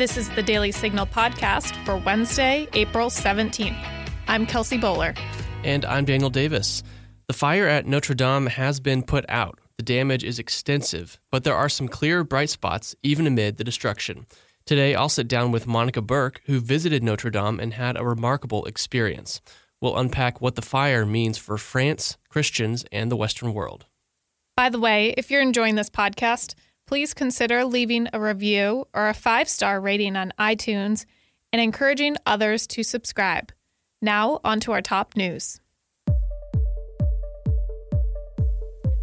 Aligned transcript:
This 0.00 0.16
is 0.16 0.30
the 0.30 0.42
Daily 0.42 0.72
Signal 0.72 1.04
podcast 1.04 1.76
for 1.84 1.98
Wednesday, 1.98 2.66
April 2.72 3.10
17th. 3.10 3.78
I'm 4.28 4.46
Kelsey 4.46 4.78
Bolar. 4.78 5.14
And 5.62 5.84
I'm 5.84 6.06
Daniel 6.06 6.30
Davis. 6.30 6.82
The 7.26 7.34
fire 7.34 7.66
at 7.66 7.86
Notre 7.86 8.14
Dame 8.14 8.46
has 8.46 8.80
been 8.80 9.02
put 9.02 9.26
out. 9.28 9.58
The 9.76 9.82
damage 9.82 10.24
is 10.24 10.38
extensive, 10.38 11.20
but 11.30 11.44
there 11.44 11.54
are 11.54 11.68
some 11.68 11.86
clear 11.86 12.24
bright 12.24 12.48
spots 12.48 12.96
even 13.02 13.26
amid 13.26 13.58
the 13.58 13.62
destruction. 13.62 14.24
Today, 14.64 14.94
I'll 14.94 15.10
sit 15.10 15.28
down 15.28 15.52
with 15.52 15.66
Monica 15.66 16.00
Burke, 16.00 16.40
who 16.46 16.60
visited 16.60 17.02
Notre 17.02 17.28
Dame 17.28 17.60
and 17.60 17.74
had 17.74 17.98
a 17.98 18.06
remarkable 18.06 18.64
experience. 18.64 19.42
We'll 19.82 19.98
unpack 19.98 20.40
what 20.40 20.54
the 20.54 20.62
fire 20.62 21.04
means 21.04 21.36
for 21.36 21.58
France, 21.58 22.16
Christians, 22.30 22.86
and 22.90 23.12
the 23.12 23.16
Western 23.16 23.52
world. 23.52 23.84
By 24.56 24.70
the 24.70 24.80
way, 24.80 25.12
if 25.18 25.30
you're 25.30 25.42
enjoying 25.42 25.74
this 25.74 25.90
podcast, 25.90 26.54
please 26.90 27.14
consider 27.14 27.64
leaving 27.64 28.08
a 28.12 28.20
review 28.20 28.84
or 28.92 29.08
a 29.08 29.14
five 29.14 29.48
star 29.48 29.80
rating 29.80 30.16
on 30.16 30.32
iTunes 30.40 31.06
and 31.52 31.62
encouraging 31.62 32.16
others 32.26 32.66
to 32.66 32.82
subscribe. 32.82 33.52
Now, 34.02 34.40
on 34.42 34.58
to 34.58 34.72
our 34.72 34.82
top 34.82 35.14
news. 35.14 35.60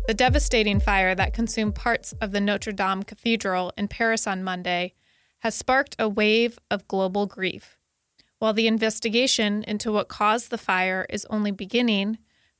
The 0.06 0.14
devastating 0.14 0.82
fire 0.82 1.16
that 1.16 1.34
consumed 1.34 1.76
parts 1.76 2.14
of 2.20 2.34
the 2.34 2.42
Notre 2.42 2.74
Dame 2.74 3.04
Cathedral 3.04 3.72
in 3.78 3.88
Paris 3.88 4.28
on 4.28 4.44
Monday 4.44 4.94
has 5.40 5.56
sparked 5.56 5.96
a 5.98 6.10
wave 6.10 6.60
of 6.70 6.90
global 6.90 7.26
grief. 7.26 7.78
While 8.40 8.52
the 8.52 8.68
investigation 8.68 9.64
into 9.64 9.94
what 9.94 10.10
caused 10.10 10.50
the 10.50 10.58
fire 10.58 11.06
is 11.10 11.26
only 11.30 11.52
beginning, 11.52 12.18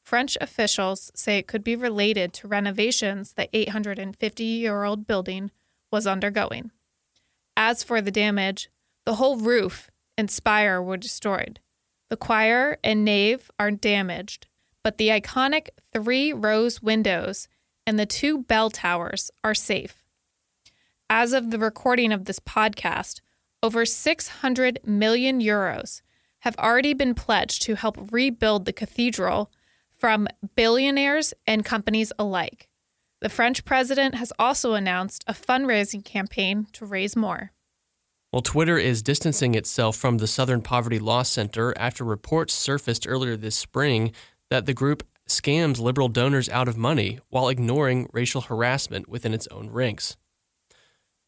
French 0.08 0.38
officials 0.40 1.12
say 1.16 1.38
it 1.38 1.48
could 1.48 1.66
be 1.66 1.76
related 1.76 2.32
to 2.32 2.48
renovations 2.48 3.34
the 3.34 3.50
850 3.52 4.42
year 4.42 4.86
old 4.86 5.06
building 5.06 5.52
was 5.92 6.08
undergoing. 6.08 6.72
As 7.58 7.84
for 7.84 8.00
the 8.00 8.10
damage, 8.10 8.70
the 9.06 9.16
whole 9.16 9.36
roof 9.36 9.92
and 10.18 10.32
spire 10.32 10.82
were 10.82 10.96
destroyed. 10.96 11.60
The 12.10 12.16
choir 12.16 12.78
and 12.86 13.04
nave 13.04 13.52
are 13.60 13.70
damaged, 13.70 14.48
but 14.82 14.98
the 14.98 15.10
iconic 15.10 15.72
three 15.92 16.32
rose 16.32 16.82
windows 16.82 17.50
and 17.86 18.00
the 18.00 18.06
two 18.06 18.44
bell 18.44 18.70
towers 18.70 19.30
are 19.44 19.54
safe. 19.54 20.06
As 21.10 21.34
of 21.34 21.52
the 21.52 21.60
recording 21.60 22.14
of 22.14 22.24
this 22.24 22.40
podcast, 22.40 23.20
over 23.62 23.86
600 23.86 24.80
million 24.86 25.42
euros 25.42 26.02
have 26.40 26.56
already 26.58 26.94
been 26.94 27.14
pledged 27.14 27.62
to 27.64 27.76
help 27.76 27.98
rebuild 28.10 28.64
the 28.64 28.72
cathedral 28.72 29.52
from 29.98 30.28
billionaires 30.56 31.34
and 31.46 31.66
companies 31.66 32.14
alike. 32.20 32.68
The 33.20 33.30
French 33.30 33.66
president 33.66 34.16
has 34.16 34.32
also 34.38 34.74
announced 34.76 35.24
a 35.28 35.34
fundraising 35.34 36.06
campaign 36.06 36.68
to 36.74 36.86
raise 36.86 37.16
more. 37.16 37.52
Well, 38.32 38.42
Twitter 38.42 38.78
is 38.78 39.02
distancing 39.02 39.56
itself 39.56 39.96
from 39.96 40.18
the 40.18 40.28
Southern 40.28 40.62
Poverty 40.62 41.00
Law 41.00 41.24
Center 41.24 41.74
after 41.78 42.04
reports 42.04 42.54
surfaced 42.54 43.08
earlier 43.08 43.36
this 43.36 43.56
spring 43.56 44.12
that 44.50 44.66
the 44.66 44.74
group 44.74 45.04
scams 45.28 45.80
liberal 45.80 46.10
donors 46.10 46.50
out 46.50 46.68
of 46.68 46.78
money 46.78 47.20
while 47.30 47.50
ignoring 47.50 48.08
racial 48.14 48.42
harassment 48.42 49.10
within 49.10 49.34
its 49.34 49.48
own 49.48 49.70
ranks. 49.70 50.16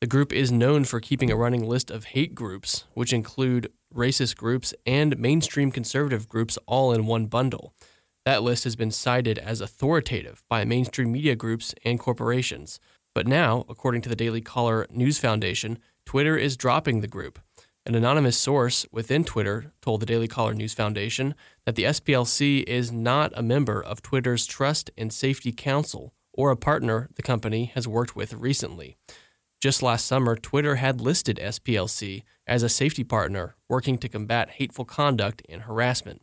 The 0.02 0.08
group 0.08 0.32
is 0.32 0.52
known 0.52 0.86
for 0.86 1.00
keeping 1.00 1.32
a 1.32 1.36
running 1.36 1.68
list 1.68 1.92
of 1.92 2.06
hate 2.06 2.36
groups, 2.36 2.86
which 2.94 3.12
include 3.12 3.72
racist 3.94 4.38
groups 4.38 4.74
and 4.86 5.18
mainstream 5.18 5.72
conservative 5.72 6.30
groups 6.30 6.58
all 6.68 6.94
in 6.94 7.06
one 7.06 7.26
bundle. 7.26 7.74
That 8.26 8.44
list 8.44 8.64
has 8.66 8.76
been 8.76 8.92
cited 8.92 9.38
as 9.38 9.62
authoritative 9.62 10.44
by 10.50 10.66
mainstream 10.66 11.12
media 11.12 11.36
groups 11.36 11.74
and 11.86 12.00
corporations. 12.00 12.80
But 13.16 13.28
now, 13.28 13.66
according 13.70 14.02
to 14.02 14.10
the 14.10 14.16
Daily 14.16 14.42
Caller 14.42 14.86
News 14.90 15.18
Foundation, 15.18 15.80
Twitter 16.06 16.38
is 16.38 16.58
dropping 16.58 17.02
the 17.02 17.08
group. 17.08 17.40
An 17.86 17.96
anonymous 17.96 18.38
source 18.38 18.86
within 18.92 19.24
Twitter 19.24 19.74
told 19.82 20.02
the 20.02 20.06
Daily 20.06 20.28
Caller 20.28 20.54
News 20.54 20.74
Foundation 20.74 21.34
that 21.66 21.76
the 21.76 21.86
SPLC 21.86 22.64
is 22.64 22.92
not 22.92 23.32
a 23.36 23.42
member 23.42 23.82
of 23.82 24.02
Twitter's 24.02 24.46
Trust 24.46 24.92
and 24.98 25.12
Safety 25.12 25.52
Council 25.52 26.14
or 26.34 26.52
a 26.52 26.58
partner 26.58 27.10
the 27.16 27.22
company 27.22 27.72
has 27.74 27.88
worked 27.88 28.16
with 28.16 28.34
recently. 28.34 28.96
Just 29.60 29.82
last 29.82 30.06
summer, 30.06 30.36
Twitter 30.36 30.76
had 30.76 31.02
listed 31.02 31.40
SPLC 31.42 32.24
as 32.46 32.64
a 32.64 32.70
safety 32.70 33.04
partner 33.04 33.56
working 33.68 33.98
to 33.98 34.08
combat 34.08 34.52
hateful 34.52 34.86
conduct 34.86 35.42
and 35.50 35.64
harassment 35.64 36.22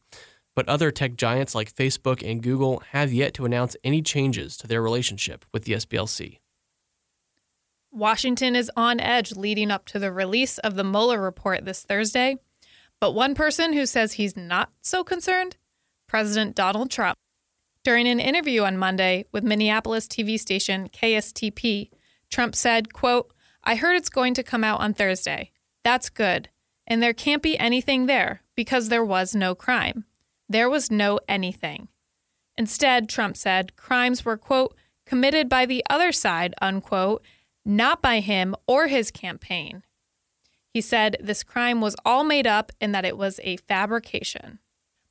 but 0.57 0.69
other 0.69 0.91
tech 0.91 1.15
giants 1.15 1.55
like 1.55 1.73
Facebook 1.73 2.29
and 2.29 2.43
Google 2.43 2.83
have 2.91 3.13
yet 3.13 3.35
to 3.35 3.45
announce 3.45 3.77
any 3.85 4.03
changes 4.03 4.57
to 4.57 4.67
their 4.67 4.83
relationship 4.83 5.45
with 5.53 5.65
the 5.65 5.75
SPLC. 5.75 6.39
Washington 7.93 8.57
is 8.57 8.71
on 8.77 8.99
edge 8.99 9.37
leading 9.37 9.71
up 9.71 9.85
to 9.87 9.99
the 9.99 10.11
release 10.11 10.59
of 10.59 10.75
the 10.75 10.83
Mueller 10.83 11.21
report 11.21 11.65
this 11.65 11.85
Thursday. 11.85 12.37
But 13.01 13.13
one 13.13 13.35
person 13.35 13.75
who 13.75 13.87
says 13.87 14.15
he's 14.15 14.37
not 14.37 14.71
so 14.81 15.05
concerned 15.05 15.57
President 16.07 16.55
Donald 16.55 16.91
Trump. 16.91 17.19
During 17.85 18.09
an 18.09 18.21
interview 18.21 18.63
on 18.63 18.79
Monday 18.79 19.27
with 19.33 19.45
Minneapolis 19.45 20.07
TV 20.07 20.39
station 20.41 20.89
KSTP, 20.89 21.91
Trump 22.31 22.55
said, 22.55 22.93
quote, 22.93 23.33
I 23.63 23.77
heard 23.77 23.97
it's 23.97 24.09
going 24.09 24.35
to 24.35 24.43
come 24.43 24.65
out 24.65 24.81
on 24.81 24.95
Thursday. 24.95 25.53
That's 25.85 26.09
good. 26.09 26.49
And 26.87 27.03
there 27.03 27.13
can't 27.13 27.43
be 27.43 27.59
anything 27.59 28.07
there 28.07 28.43
because 28.55 28.89
there 28.89 29.05
was 29.05 29.35
no 29.35 29.55
crime. 29.55 30.05
There 30.49 30.71
was 30.71 30.91
no 30.91 31.19
anything. 31.29 31.89
Instead, 32.57 33.09
Trump 33.09 33.37
said 33.37 33.77
crimes 33.77 34.25
were, 34.25 34.37
quote, 34.37 34.75
committed 35.05 35.49
by 35.49 35.67
the 35.67 35.85
other 35.91 36.13
side, 36.13 36.55
unquote, 36.61 37.23
not 37.65 38.01
by 38.01 38.21
him 38.21 38.55
or 38.67 38.87
his 38.87 39.11
campaign. 39.11 39.83
He 40.73 40.81
said 40.81 41.17
this 41.21 41.43
crime 41.43 41.81
was 41.81 41.97
all 42.05 42.23
made 42.23 42.47
up 42.47 42.71
and 42.81 42.95
that 42.95 43.05
it 43.05 43.17
was 43.17 43.41
a 43.43 43.57
fabrication. 43.57 44.59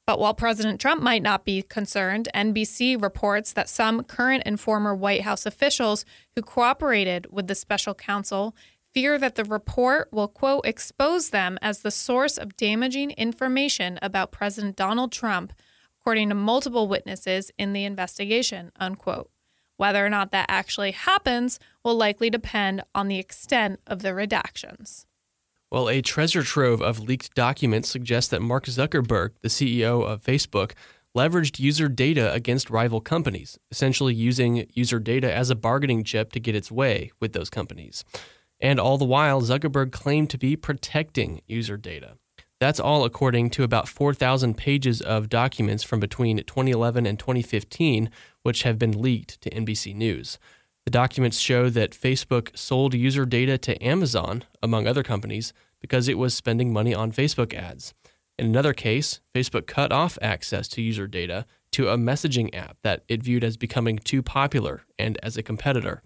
But 0.06 0.19
while 0.19 0.35
President 0.35 0.79
Trump 0.79 1.01
might 1.01 1.24
not 1.24 1.45
be 1.45 1.63
concerned, 1.63 2.29
NBC 2.35 3.01
reports 3.01 3.51
that 3.53 3.69
some 3.69 4.03
current 4.03 4.44
and 4.45 4.59
former 4.59 4.94
White 4.94 5.22
House 5.22 5.45
officials 5.45 6.06
who 6.35 6.44
cooperated 6.44 7.28
with 7.31 7.47
the 7.47 7.56
special 7.56 7.95
counsel 7.95 8.56
fear 8.95 9.19
that 9.19 9.35
the 9.35 9.44
report 9.44 10.07
will, 10.13 10.29
quote, 10.29 10.66
expose 10.66 11.31
them 11.31 11.59
as 11.61 11.81
the 11.81 11.91
source 11.91 12.38
of 12.38 12.56
damaging 12.56 13.11
information 13.11 14.00
about 14.01 14.31
President 14.31 14.78
Donald 14.78 15.11
Trump, 15.11 15.51
according 16.00 16.29
to 16.29 16.35
multiple 16.35 16.88
witnesses 16.88 17.51
in 17.57 17.73
the 17.73 17.83
investigation, 17.83 18.72
unquote. 18.79 19.29
Whether 19.75 20.06
or 20.06 20.09
not 20.09 20.31
that 20.31 20.45
actually 20.47 20.91
happens 20.91 21.59
will 21.83 21.97
likely 21.97 22.29
depend 22.29 22.83
on 22.95 23.09
the 23.09 23.19
extent 23.19 23.81
of 23.85 24.01
the 24.01 24.09
redactions. 24.09 25.06
Well, 25.69 25.89
a 25.89 26.01
treasure 26.01 26.44
trove 26.44 26.81
of 26.81 27.01
leaked 27.01 27.33
documents 27.35 27.89
suggests 27.89 28.29
that 28.29 28.41
Mark 28.41 28.63
Zuckerberg, 28.66 29.31
the 29.41 29.50
CEO 29.50 30.07
of 30.07 30.23
Facebook, 30.23 30.72
leveraged 31.13 31.59
user 31.59 31.89
data 31.89 32.31
against 32.31 32.69
rival 32.69 33.01
companies, 33.01 33.59
essentially 33.72 34.13
using 34.13 34.66
user 34.73 35.00
data 35.00 35.33
as 35.33 35.50
a 35.50 35.56
bargaining 35.56 36.06
chip 36.06 36.31
to 36.31 36.39
get 36.39 36.56
its 36.56 36.72
way 36.72 37.12
with 37.19 37.33
those 37.33 37.50
companies. 37.50 38.06
And 38.66 38.80
all 38.80 38.98
the 38.98 39.06
while, 39.06 39.44
Zuckerberg 39.44 39.92
claimed 39.92 40.31
to 40.31 40.40
be 40.40 40.56
protecting 40.56 41.44
user 41.46 41.78
data. 41.78 42.18
That's 42.59 42.80
all 42.80 43.06
according 43.06 43.52
to 43.52 43.64
about 43.64 43.88
4,000 43.88 44.58
pages 44.58 45.02
of 45.02 45.30
documents 45.30 45.84
from 45.84 46.00
between 46.00 46.38
2011 46.38 47.06
and 47.06 47.20
2015, 47.20 48.09
which 48.42 48.64
have 48.64 48.80
been 48.80 49.00
leaked 49.00 49.40
to 49.42 49.52
NBC 49.52 49.94
News. 49.94 50.40
The 50.84 50.90
documents 50.90 51.38
show 51.38 51.70
that 51.70 51.92
Facebook 51.92 52.58
sold 52.58 52.96
user 52.96 53.24
data 53.28 53.59
to 53.59 53.80
Amazon, 53.86 54.46
among 54.64 54.88
other 54.88 55.04
companies, 55.04 55.54
because 55.80 56.08
it 56.08 56.18
was 56.18 56.34
spending 56.34 56.74
money 56.74 56.96
on 56.96 57.12
Facebook 57.12 57.54
ads. 57.54 57.94
In 58.40 58.48
another 58.48 58.74
case, 58.74 59.20
Facebook 59.36 59.68
cut 59.68 59.92
off 59.92 60.18
access 60.24 60.68
to 60.70 60.81
user 60.81 61.06
data 61.06 61.46
to 61.74 61.90
a 61.90 61.98
messaging 61.98 62.50
app 62.56 62.78
that 62.81 63.04
it 63.08 63.22
viewed 63.22 63.44
as 63.44 63.58
becoming 63.58 64.00
too 64.00 64.24
popular 64.24 64.81
and 64.98 65.20
as 65.22 65.38
a 65.38 65.44
competitor. 65.44 66.02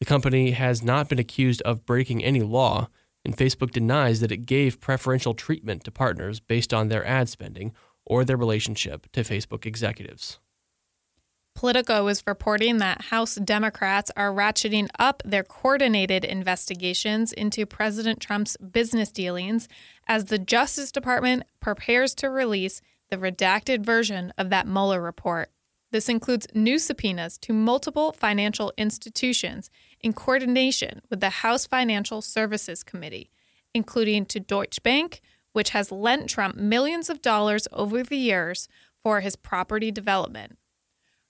The 0.00 0.06
company 0.06 0.52
has 0.52 0.82
not 0.82 1.08
been 1.08 1.18
accused 1.18 1.60
of 1.62 1.84
breaking 1.84 2.24
any 2.24 2.40
law, 2.40 2.88
and 3.24 3.36
Facebook 3.36 3.70
denies 3.70 4.20
that 4.20 4.32
it 4.32 4.46
gave 4.46 4.80
preferential 4.80 5.34
treatment 5.34 5.84
to 5.84 5.90
partners 5.90 6.40
based 6.40 6.72
on 6.72 6.88
their 6.88 7.06
ad 7.06 7.28
spending 7.28 7.72
or 8.06 8.24
their 8.24 8.38
relationship 8.38 9.12
to 9.12 9.20
Facebook 9.20 9.66
executives. 9.66 10.38
Politico 11.54 12.06
is 12.06 12.26
reporting 12.26 12.78
that 12.78 13.02
House 13.02 13.34
Democrats 13.34 14.10
are 14.16 14.32
ratcheting 14.32 14.88
up 14.98 15.22
their 15.26 15.42
coordinated 15.42 16.24
investigations 16.24 17.32
into 17.34 17.66
President 17.66 18.20
Trump's 18.20 18.56
business 18.56 19.10
dealings 19.10 19.68
as 20.08 20.26
the 20.26 20.38
Justice 20.38 20.90
Department 20.90 21.42
prepares 21.60 22.14
to 22.14 22.30
release 22.30 22.80
the 23.10 23.18
redacted 23.18 23.84
version 23.84 24.32
of 24.38 24.48
that 24.48 24.66
Mueller 24.66 25.02
report. 25.02 25.50
This 25.92 26.08
includes 26.08 26.46
new 26.54 26.78
subpoenas 26.78 27.36
to 27.38 27.52
multiple 27.52 28.12
financial 28.12 28.72
institutions 28.78 29.70
in 30.00 30.12
coordination 30.12 31.02
with 31.10 31.20
the 31.20 31.30
House 31.30 31.66
Financial 31.66 32.22
Services 32.22 32.82
Committee, 32.82 33.30
including 33.74 34.24
to 34.26 34.40
Deutsche 34.40 34.82
Bank, 34.82 35.20
which 35.52 35.70
has 35.70 35.92
lent 35.92 36.28
Trump 36.28 36.56
millions 36.56 37.10
of 37.10 37.22
dollars 37.22 37.66
over 37.72 38.02
the 38.02 38.16
years 38.16 38.68
for 39.02 39.20
his 39.20 39.36
property 39.36 39.90
development. 39.90 40.58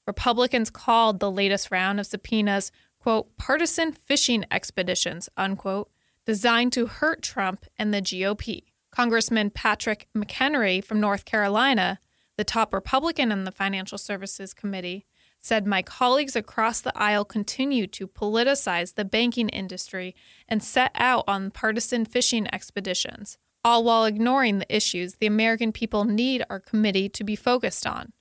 Republicans 0.07 0.71
called 0.71 1.21
the 1.21 1.31
latest 1.31 1.71
round 1.71 2.01
of 2.01 2.07
subpoenas, 2.07 2.73
quote, 2.99 3.37
partisan 3.37 3.93
fishing 3.93 4.45
expeditions, 4.51 5.29
unquote, 5.37 5.91
designed 6.27 6.73
to 6.73 6.87
hurt 6.87 7.23
Trump 7.23 7.65
and 7.79 7.95
the 7.95 8.03
GOP. 8.03 8.65
Congressman 8.91 9.51
Patrick 9.51 10.09
McHenry 10.17 10.83
from 10.83 11.01
North 11.01 11.25
Carolina, 11.25 12.01
the 12.37 12.45
top 12.45 12.75
Republican 12.75 13.31
in 13.31 13.45
the 13.45 13.53
Financial 13.53 13.99
Services 13.99 14.53
Committee, 14.53 15.07
said 15.41 15.67
my 15.67 15.83
colleagues 15.83 16.37
across 16.37 16.81
the 16.81 16.97
aisle 16.97 17.25
continue 17.25 17.87
to 17.87 18.07
politicize 18.07 18.95
the 18.95 19.05
banking 19.05 19.49
industry 19.49 20.15
and 20.49 20.63
set 20.63 20.93
out 20.95 21.25
on 21.27 21.51
partisan 21.51 22.05
fishing 22.05 22.47
expeditions, 22.53 23.39
all 23.65 23.83
while 23.83 24.05
ignoring 24.05 24.59
the 24.59 24.75
issues 24.75 25.15
the 25.15 25.27
American 25.27 25.73
people 25.73 26.05
need 26.05 26.45
our 26.51 26.61
committee 26.61 27.09
to 27.09 27.25
be 27.25 27.37
focused 27.37 27.87
on. 27.87 28.13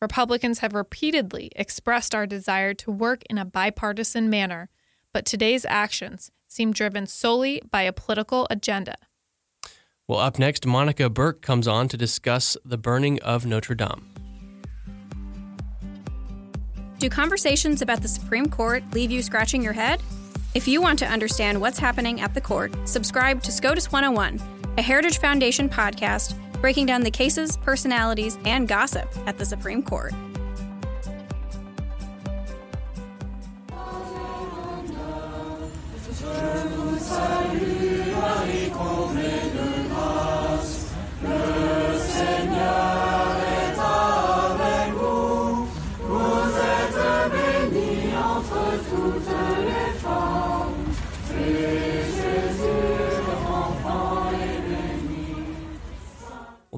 Republicans 0.00 0.60
have 0.60 0.72
repeatedly 0.72 1.50
expressed 1.54 2.14
our 2.14 2.26
desire 2.26 2.72
to 2.72 2.90
work 2.90 3.22
in 3.28 3.36
a 3.36 3.44
bipartisan 3.44 4.30
manner, 4.30 4.70
but 5.12 5.26
today's 5.26 5.66
actions 5.66 6.30
seem 6.48 6.72
driven 6.72 7.06
solely 7.06 7.60
by 7.70 7.82
a 7.82 7.92
political 7.92 8.46
agenda. 8.48 8.96
Well, 10.08 10.18
up 10.18 10.38
next, 10.38 10.66
Monica 10.66 11.10
Burke 11.10 11.42
comes 11.42 11.68
on 11.68 11.88
to 11.88 11.96
discuss 11.96 12.56
the 12.64 12.78
burning 12.78 13.20
of 13.22 13.44
Notre 13.44 13.74
Dame. 13.74 14.19
Do 17.00 17.08
conversations 17.08 17.80
about 17.80 18.02
the 18.02 18.08
Supreme 18.08 18.50
Court 18.50 18.84
leave 18.92 19.10
you 19.10 19.22
scratching 19.22 19.62
your 19.62 19.72
head? 19.72 20.02
If 20.54 20.68
you 20.68 20.82
want 20.82 20.98
to 20.98 21.06
understand 21.06 21.58
what's 21.58 21.78
happening 21.78 22.20
at 22.20 22.34
the 22.34 22.42
court, 22.42 22.74
subscribe 22.86 23.42
to 23.44 23.50
SCOTUS 23.50 23.90
101, 23.90 24.38
a 24.76 24.82
Heritage 24.82 25.18
Foundation 25.18 25.66
podcast 25.66 26.34
breaking 26.60 26.84
down 26.84 27.00
the 27.00 27.10
cases, 27.10 27.56
personalities, 27.56 28.36
and 28.44 28.68
gossip 28.68 29.10
at 29.26 29.38
the 29.38 29.46
Supreme 29.46 29.82
Court. 29.82 30.12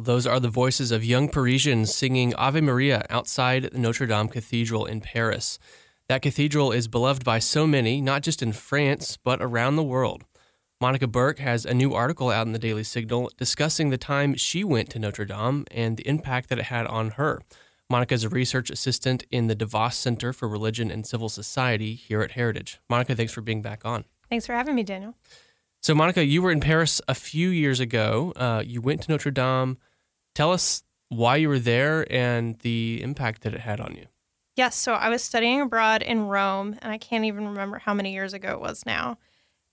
Those 0.05 0.27
are 0.27 0.41
the 0.41 0.49
voices 0.49 0.91
of 0.91 1.05
young 1.05 1.29
Parisians 1.29 1.95
singing 1.95 2.35
Ave 2.35 2.61
Maria 2.61 3.07
outside 3.09 3.73
Notre 3.73 4.07
Dame 4.07 4.27
Cathedral 4.27 4.85
in 4.85 5.01
Paris. 5.01 5.61
That 6.09 6.23
cathedral 6.23 6.73
is 6.73 6.89
beloved 6.89 7.25
by 7.25 7.39
so 7.39 7.69
many, 7.69 8.01
not 8.01 8.23
just 8.23 8.43
in 8.43 8.53
France, 8.53 9.17
but 9.17 9.41
around 9.41 9.77
the 9.77 9.83
world. 9.85 10.25
Monica 10.81 11.07
Burke 11.07 11.39
has 11.39 11.65
a 11.65 11.73
new 11.73 11.95
article 11.95 12.31
out 12.31 12.49
in 12.49 12.53
the 12.53 12.59
Daily 12.59 12.83
Signal 12.83 13.31
discussing 13.39 13.91
the 13.91 13.97
time 13.97 14.35
she 14.35 14.65
went 14.65 14.91
to 14.91 14.99
Notre 14.99 15.25
Dame 15.25 15.67
and 15.71 15.97
the 15.97 16.09
impact 16.09 16.49
that 16.49 16.59
it 16.59 16.65
had 16.65 16.89
on 16.89 17.11
her. 17.11 17.41
Monica 17.89 18.15
is 18.15 18.25
a 18.25 18.29
research 18.29 18.71
assistant 18.71 19.25
in 19.31 19.47
the 19.47 19.55
DeVos 19.55 19.93
Center 19.93 20.33
for 20.33 20.49
Religion 20.49 20.91
and 20.91 21.07
Civil 21.07 21.29
Society 21.29 21.95
here 21.95 22.23
at 22.23 22.33
Heritage. 22.33 22.81
Monica, 22.91 23.15
thanks 23.15 23.33
for 23.33 23.41
being 23.41 23.63
back 23.63 23.85
on. 23.85 24.05
Thanks 24.29 24.47
for 24.47 24.55
having 24.55 24.75
me, 24.75 24.83
Daniel. 24.83 25.15
So, 25.81 25.95
Monica, 25.95 26.25
you 26.25 26.43
were 26.43 26.51
in 26.51 26.61
Paris 26.61 27.01
a 27.07 27.15
few 27.15 27.51
years 27.51 27.79
ago. 27.79 28.33
Uh, 28.35 28.65
you 28.67 28.81
went 28.81 29.03
to 29.03 29.13
Notre 29.13 29.31
Dame. 29.31 29.79
Tell 30.35 30.53
us 30.53 30.83
why 31.09 31.37
you 31.37 31.49
were 31.49 31.59
there 31.59 32.11
and 32.11 32.59
the 32.61 33.01
impact 33.03 33.43
that 33.43 33.55
it 33.55 33.61
had 33.61 33.81
on 33.81 33.95
you. 33.95 34.07
Yes, 34.57 34.77
so 34.77 34.95
I 34.95 35.09
was 35.09 35.23
studying 35.23 35.61
abroad 35.61 36.03
in 36.03 36.27
Rome, 36.27 36.79
and 36.83 36.93
I 36.93 36.99
can't 36.99 37.25
even 37.25 37.49
remember 37.49 37.79
how 37.79 37.95
many 37.95 38.13
years 38.13 38.35
ago 38.35 38.53
it 38.53 38.61
was 38.61 38.85
now. 38.85 39.19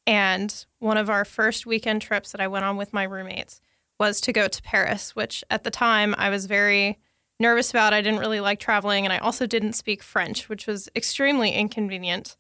And 0.08 0.66
one 0.80 0.98
of 0.98 1.10
our 1.10 1.26
first 1.26 1.66
weekend 1.66 2.02
trips 2.02 2.32
that 2.32 2.42
I 2.42 2.48
went 2.48 2.66
on 2.66 2.78
with 2.78 2.94
my 2.94 3.04
roommates 3.04 3.62
was 4.00 4.22
to 4.22 4.34
go 4.34 4.48
to 4.48 4.62
Paris, 4.62 5.16
which 5.16 5.44
at 5.50 5.64
the 5.64 5.72
time 5.72 6.16
I 6.18 6.30
was 6.30 6.46
very 6.46 6.98
nervous 7.40 7.70
about. 7.70 7.94
I 7.94 8.02
didn't 8.02 8.20
really 8.20 8.40
like 8.40 8.60
traveling, 8.60 9.06
and 9.06 9.14
I 9.14 9.18
also 9.18 9.46
didn't 9.46 9.74
speak 9.74 10.02
French, 10.02 10.50
which 10.50 10.68
was 10.68 10.90
extremely 10.96 11.52
inconvenient. 11.52 12.38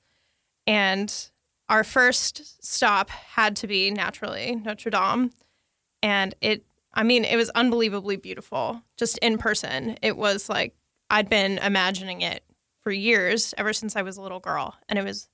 And 0.66 1.14
our 1.68 1.84
first 1.84 2.64
stop 2.66 3.10
had 3.10 3.56
to 3.58 3.68
be 3.68 3.92
naturally 3.92 4.56
Notre 4.56 4.90
Dame. 4.90 5.32
And 6.02 6.36
it 6.42 6.64
I 6.94 7.04
mean, 7.04 7.24
it 7.24 7.36
was 7.36 7.50
unbelievably 7.52 8.18
beautiful 8.18 8.82
just 8.98 9.18
in 9.20 9.38
person. 9.38 9.98
It 10.02 10.18
was 10.18 10.50
like 10.50 10.76
I'd 11.10 11.30
been 11.30 11.58
imagining 11.60 12.22
it 12.22 12.44
for 12.82 12.92
years, 12.92 13.54
ever 13.58 13.74
since 13.74 13.96
I 13.96 14.02
was 14.02 14.18
a 14.18 14.22
little 14.22 14.40
girl. 14.40 14.76
And 14.88 14.98
it 14.98 15.06
was 15.06 15.30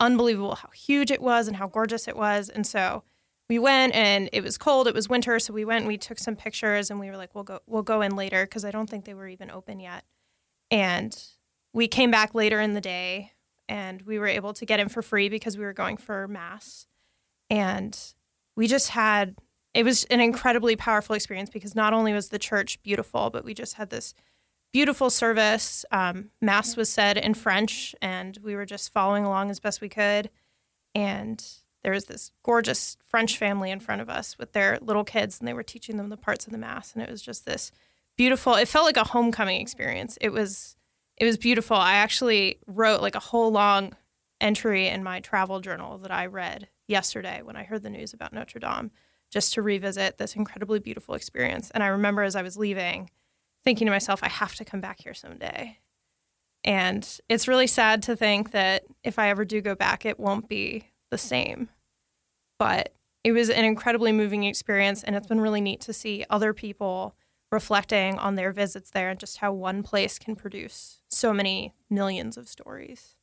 unbelievable 0.00 0.54
how 0.54 0.70
huge 0.70 1.10
it 1.10 1.20
was 1.20 1.48
and 1.48 1.56
how 1.56 1.66
gorgeous 1.68 2.08
it 2.08 2.16
was. 2.16 2.48
And 2.48 2.66
so 2.66 3.02
we 3.48 3.58
went 3.58 3.94
and 3.94 4.28
it 4.32 4.42
was 4.42 4.58
cold, 4.58 4.86
it 4.86 4.94
was 4.94 5.08
winter, 5.08 5.38
so 5.38 5.52
we 5.52 5.64
went 5.64 5.80
and 5.80 5.88
we 5.88 5.96
took 5.96 6.18
some 6.18 6.36
pictures 6.36 6.90
and 6.90 7.00
we 7.00 7.10
were 7.10 7.16
like, 7.16 7.34
we'll 7.34 7.44
go 7.44 7.60
we'll 7.66 7.82
go 7.82 8.02
in 8.02 8.14
later 8.14 8.44
because 8.44 8.64
I 8.64 8.70
don't 8.70 8.88
think 8.88 9.04
they 9.04 9.14
were 9.14 9.28
even 9.28 9.50
open 9.50 9.80
yet. 9.80 10.04
And 10.70 11.16
we 11.72 11.88
came 11.88 12.10
back 12.10 12.34
later 12.34 12.60
in 12.60 12.74
the 12.74 12.80
day 12.80 13.32
and 13.68 14.02
we 14.02 14.18
were 14.18 14.26
able 14.26 14.52
to 14.54 14.66
get 14.66 14.80
in 14.80 14.88
for 14.88 15.02
free 15.02 15.28
because 15.28 15.56
we 15.56 15.64
were 15.64 15.72
going 15.72 15.96
for 15.96 16.28
mass. 16.28 16.86
And 17.50 17.98
we 18.56 18.66
just 18.66 18.90
had 18.90 19.36
it 19.74 19.84
was 19.84 20.04
an 20.04 20.20
incredibly 20.20 20.76
powerful 20.76 21.14
experience 21.14 21.50
because 21.50 21.74
not 21.74 21.92
only 21.92 22.12
was 22.12 22.28
the 22.28 22.38
church 22.38 22.82
beautiful, 22.82 23.30
but 23.30 23.44
we 23.44 23.54
just 23.54 23.74
had 23.74 23.90
this 23.90 24.14
beautiful 24.72 25.10
service. 25.10 25.84
Um, 25.90 26.30
mass 26.40 26.76
was 26.76 26.88
said 26.88 27.16
in 27.16 27.34
French, 27.34 27.94
and 28.00 28.38
we 28.42 28.54
were 28.54 28.66
just 28.66 28.92
following 28.92 29.24
along 29.24 29.50
as 29.50 29.60
best 29.60 29.80
we 29.80 29.88
could. 29.88 30.30
And 30.94 31.44
there 31.82 31.92
was 31.92 32.06
this 32.06 32.32
gorgeous 32.42 32.96
French 33.06 33.36
family 33.38 33.70
in 33.70 33.80
front 33.80 34.02
of 34.02 34.08
us 34.08 34.38
with 34.38 34.52
their 34.52 34.78
little 34.80 35.04
kids, 35.04 35.38
and 35.38 35.46
they 35.46 35.54
were 35.54 35.62
teaching 35.62 35.96
them 35.96 36.08
the 36.08 36.16
parts 36.16 36.46
of 36.46 36.52
the 36.52 36.58
mass. 36.58 36.92
And 36.92 37.02
it 37.02 37.10
was 37.10 37.22
just 37.22 37.46
this 37.46 37.70
beautiful. 38.16 38.54
It 38.54 38.68
felt 38.68 38.86
like 38.86 38.96
a 38.96 39.04
homecoming 39.04 39.60
experience. 39.60 40.18
It 40.20 40.30
was 40.30 40.76
it 41.16 41.24
was 41.24 41.36
beautiful. 41.36 41.76
I 41.76 41.94
actually 41.94 42.58
wrote 42.66 43.00
like 43.00 43.16
a 43.16 43.20
whole 43.20 43.50
long 43.50 43.94
entry 44.40 44.86
in 44.86 45.02
my 45.02 45.20
travel 45.20 45.60
journal 45.60 45.98
that 45.98 46.12
I 46.12 46.26
read 46.26 46.68
yesterday 46.86 47.42
when 47.42 47.56
I 47.56 47.64
heard 47.64 47.82
the 47.82 47.90
news 47.90 48.12
about 48.12 48.32
Notre 48.32 48.60
Dame 48.60 48.92
just 49.30 49.54
to 49.54 49.62
revisit 49.62 50.18
this 50.18 50.36
incredibly 50.36 50.78
beautiful 50.78 51.14
experience. 51.14 51.70
And 51.72 51.82
I 51.82 51.88
remember 51.88 52.22
as 52.22 52.36
I 52.36 52.42
was 52.42 52.56
leaving, 52.56 53.10
thinking 53.64 53.86
to 53.86 53.92
myself, 53.92 54.20
I 54.22 54.28
have 54.28 54.54
to 54.56 54.64
come 54.64 54.80
back 54.80 55.02
here 55.02 55.14
someday. 55.14 55.78
And 56.64 57.08
it's 57.28 57.48
really 57.48 57.66
sad 57.66 58.02
to 58.04 58.16
think 58.16 58.50
that 58.50 58.84
if 59.04 59.18
I 59.18 59.30
ever 59.30 59.44
do 59.44 59.60
go 59.60 59.74
back, 59.74 60.04
it 60.04 60.18
won't 60.18 60.48
be 60.48 60.88
the 61.10 61.18
same. 61.18 61.68
But 62.58 62.92
it 63.24 63.32
was 63.32 63.50
an 63.50 63.64
incredibly 63.64 64.12
moving 64.12 64.44
experience, 64.44 65.02
and 65.02 65.14
it's 65.14 65.26
been 65.26 65.40
really 65.40 65.60
neat 65.60 65.80
to 65.82 65.92
see 65.92 66.24
other 66.30 66.52
people 66.52 67.14
reflecting 67.50 68.18
on 68.18 68.34
their 68.34 68.52
visits 68.52 68.90
there 68.90 69.10
and 69.10 69.18
just 69.18 69.38
how 69.38 69.52
one 69.52 69.82
place 69.82 70.18
can 70.18 70.36
produce 70.36 71.00
so 71.08 71.32
many 71.32 71.74
millions 71.88 72.36
of 72.36 72.48
stories. 72.48 73.14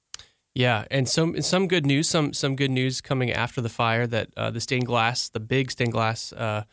Yeah, 0.56 0.86
and 0.90 1.08
some 1.08 1.42
some 1.42 1.68
good 1.68 1.86
news, 1.86 2.08
some 2.08 2.32
some 2.32 2.56
good 2.56 2.72
news 2.72 3.02
coming 3.02 3.30
after 3.30 3.60
the 3.60 3.68
fire 3.70 4.08
that 4.08 4.30
uh, 4.38 4.52
the 4.52 4.62
stained 4.62 4.86
glass, 4.86 5.28
the 5.28 5.42
big 5.42 5.70
stained 5.70 5.92
glass, 5.92 6.32
uh, 6.32 6.64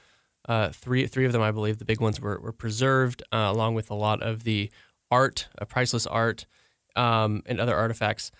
uh, 0.49 0.69
three 0.69 1.09
three 1.09 1.27
of 1.27 1.33
them, 1.33 1.43
I 1.43 1.51
believe, 1.51 1.79
the 1.79 1.85
big 1.85 2.01
ones 2.01 2.21
were 2.21 2.39
were 2.39 2.53
preserved, 2.53 3.25
uh, 3.33 3.51
along 3.53 3.75
with 3.75 3.91
a 3.91 3.95
lot 3.95 4.23
of 4.23 4.45
the 4.45 4.71
art, 5.11 5.49
priceless 5.69 6.07
art, 6.07 6.47
um, 6.95 7.43
and 7.45 7.61
other 7.61 7.75
artifacts. 7.75 8.31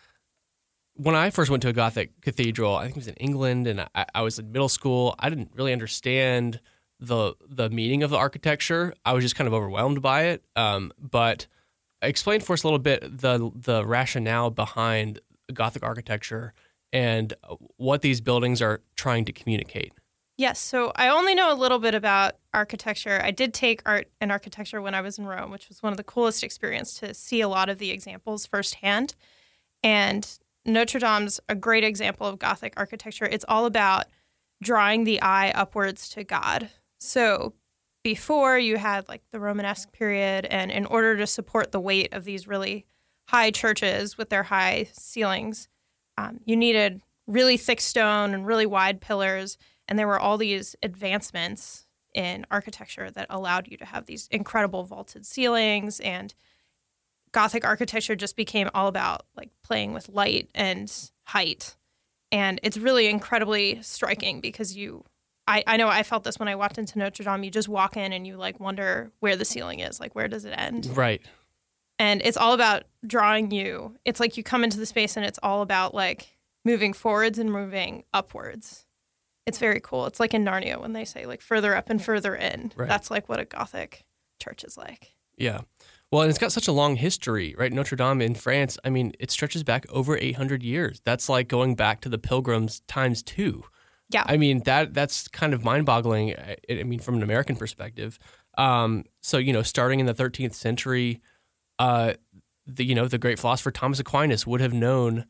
When 0.95 1.17
I 1.17 1.31
first 1.31 1.51
went 1.51 1.63
to 1.65 1.69
a 1.71 1.73
Gothic 1.73 2.21
cathedral, 2.21 2.77
I 2.77 2.83
think 2.85 2.97
it 2.97 3.01
was 3.01 3.09
in 3.09 3.15
England, 3.15 3.67
and 3.67 3.81
I, 3.97 4.07
I 4.15 4.23
was 4.23 4.39
in 4.39 4.53
middle 4.53 4.69
school. 4.69 5.17
I 5.19 5.29
didn't 5.29 5.51
really 5.57 5.73
understand 5.73 6.61
the 7.01 7.35
the 7.49 7.69
meaning 7.69 8.05
of 8.05 8.11
the 8.11 8.17
architecture. 8.17 8.95
I 9.05 9.13
was 9.13 9.25
just 9.25 9.35
kind 9.35 9.49
of 9.49 9.55
overwhelmed 9.55 10.03
by 10.03 10.27
it. 10.27 10.45
Um, 10.55 10.93
but 11.01 11.49
explain 12.01 12.41
for 12.41 12.53
us 12.53 12.63
a 12.63 12.67
little 12.69 12.79
bit 12.79 13.01
the 13.03 13.51
the 13.57 13.85
rationale 13.85 14.51
behind 14.51 15.21
Gothic 15.53 15.83
architecture 15.83 16.55
and 16.93 17.35
what 17.77 18.03
these 18.03 18.21
buildings 18.21 18.61
are 18.61 18.83
trying 18.97 19.25
to 19.25 19.33
communicate. 19.33 19.93
Yes, 20.39 20.59
so 20.59 20.93
I 20.97 21.09
only 21.09 21.35
know 21.35 21.53
a 21.53 21.55
little 21.55 21.79
bit 21.79 21.95
about 21.95 22.37
architecture. 22.55 23.21
I 23.23 23.31
did 23.31 23.53
take 23.53 23.83
art 23.87 24.11
and 24.21 24.33
architecture 24.33 24.81
when 24.81 24.95
I 24.95 25.01
was 25.01 25.19
in 25.19 25.27
Rome, 25.27 25.51
which 25.51 25.69
was 25.69 25.83
one 25.83 25.93
of 25.93 25.97
the 25.97 26.05
coolest 26.05 26.43
experiences 26.43 26.99
to 27.01 27.15
see 27.15 27.41
a 27.41 27.49
lot 27.49 27.69
of 27.69 27.79
the 27.79 27.91
examples 27.91 28.47
firsthand. 28.47 29.15
And 29.83 30.27
Notre 30.65 30.99
Dame's 30.99 31.39
a 31.49 31.55
great 31.55 31.85
example 31.85 32.27
of 32.27 32.39
Gothic 32.39 32.75
architecture. 32.77 33.27
It's 33.27 33.45
all 33.47 33.67
about 33.67 34.07
drawing 34.63 35.05
the 35.05 35.21
eye 35.21 35.51
upwards 35.51 36.09
to 36.11 36.25
God. 36.25 36.71
So 36.99 37.55
before 38.03 38.59
you 38.59 38.79
had 38.79 39.09
like 39.09 39.23
the 39.33 39.41
Romanesque 39.41 39.93
period, 39.93 40.47
and 40.47 40.71
in 40.71 40.87
order 40.87 41.17
to 41.17 41.27
support 41.27 41.73
the 41.73 41.81
weight 41.81 42.13
of 42.13 42.25
these 42.25 42.49
really 42.49 42.87
high 43.27 43.51
churches 43.51 44.19
with 44.19 44.31
their 44.31 44.43
high 44.43 44.89
ceilings, 44.93 45.69
um, 46.19 46.41
you 46.45 46.57
needed 46.57 47.01
really 47.27 47.57
thick 47.57 47.81
stone 47.81 48.35
and 48.35 48.47
really 48.47 48.67
wide 48.67 49.01
pillars. 49.01 49.59
And 49.89 49.99
there 49.99 50.07
were 50.07 50.21
all 50.21 50.39
these 50.39 50.77
advancements 50.83 51.87
in 52.15 52.47
architecture 52.51 53.11
that 53.11 53.27
allowed 53.31 53.69
you 53.69 53.77
to 53.79 53.87
have 53.87 54.07
these 54.07 54.29
incredible 54.31 54.85
vaulted 54.85 55.25
ceilings 55.25 55.99
and 56.01 56.35
Gothic 57.33 57.65
architecture 57.65 58.15
just 58.15 58.37
became 58.37 58.69
all 58.75 58.89
about 58.89 59.25
like 59.35 59.49
playing 59.63 59.95
with 59.95 60.11
light 60.11 60.51
and 60.55 60.93
height. 61.25 61.77
And 62.31 62.61
it's 62.63 62.77
really 62.77 63.07
incredibly 63.07 63.81
striking 63.81 64.41
because 64.41 64.77
you, 64.77 65.05
I, 65.47 65.65
I 65.67 65.79
know 65.79 65.89
I 65.89 66.03
felt 66.03 66.25
this 66.25 66.39
when 66.39 66.49
I 66.49 66.55
walked 66.57 66.77
into 66.77 66.99
Notre 66.99 67.25
Dame. 67.25 67.43
You 67.43 67.51
just 67.51 67.71
walk 67.71 67.97
in 67.97 68.13
and 68.13 68.27
you 68.27 68.37
like 68.37 68.61
wonder 68.61 69.13
where 69.21 69.35
the 69.35 69.47
ceiling 69.47 69.81
is, 69.81 69.99
like 69.99 70.15
where 70.15 70.29
does 70.29 70.45
it 70.45 70.51
end? 70.51 70.95
Right. 70.95 71.23
And 71.99 72.21
it's 72.25 72.37
all 72.37 72.53
about 72.53 72.85
drawing 73.07 73.51
you. 73.51 73.97
It's 74.05 74.21
like 74.21 74.37
you 74.37 74.43
come 74.43 74.65
into 74.65 74.79
the 74.79 74.87
space 74.87 75.17
and 75.17 75.25
it's 75.25 75.39
all 75.43 75.63
about 75.63 75.95
like 75.95 76.37
moving 76.65 76.93
forwards 76.93 77.39
and 77.39 77.53
moving 77.53 78.05
upwards. 78.13 78.87
It's 79.47 79.59
very 79.59 79.81
cool. 79.81 80.07
It's 80.07 80.21
like 80.21 80.35
in 80.35 80.45
Narnia 80.45 80.81
when 80.81 80.93
they 80.93 81.05
say 81.05 81.27
like 81.27 81.41
further 81.41 81.75
up 81.75 81.91
and 81.91 82.03
further 82.03 82.35
in. 82.35 82.73
Right. 82.77 82.89
That's 82.89 83.11
like 83.11 83.29
what 83.29 83.41
a 83.41 83.45
Gothic 83.45 84.05
church 84.41 84.65
is 84.65 84.77
like. 84.77 85.15
Yeah. 85.37 85.63
Well, 86.11 86.23
and 86.23 86.31
it's 86.31 86.39
got 86.39 86.53
such 86.53 86.69
a 86.69 86.73
long 86.73 86.97
history, 86.97 87.55
right? 87.57 87.73
Notre 87.73 87.97
Dame 87.97 88.21
in 88.21 88.35
France, 88.35 88.79
I 88.85 88.91
mean, 88.91 89.13
it 89.19 89.31
stretches 89.31 89.65
back 89.65 89.87
over 89.89 90.17
800 90.17 90.63
years. 90.63 91.01
That's 91.05 91.29
like 91.29 91.49
going 91.49 91.75
back 91.75 92.03
to 92.03 92.11
the 92.11 92.19
pilgrims 92.19 92.81
times 92.81 93.23
two. 93.23 93.65
Yeah. 94.11 94.25
I 94.27 94.37
mean, 94.37 94.61
that 94.65 94.93
that's 94.93 95.27
kind 95.29 95.55
of 95.55 95.65
mind-boggling. 95.65 96.35
I, 96.35 96.57
I 96.69 96.83
mean, 96.83 97.01
from 97.01 97.15
an 97.15 97.23
American 97.23 97.57
perspective. 97.57 98.19
Um, 98.59 99.05
so 99.23 99.39
you 99.39 99.55
know, 99.55 99.63
starting 99.63 100.01
in 100.01 100.07
the 100.07 100.15
13th 100.15 100.53
century, 100.53 101.23
uh, 101.79 102.15
the 102.67 102.85
you 102.85 102.95
know 102.95 103.09
the 103.09 103.19
great 103.19 103.39
philosopher 103.39 103.71
Thomas 103.71 103.99
Aquinas 103.99 104.47
would 104.47 104.61
have 104.61 104.73
known 104.73 105.27